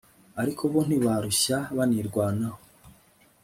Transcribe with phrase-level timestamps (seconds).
[0.41, 2.59] ariko bo ntibarushya banirwanaho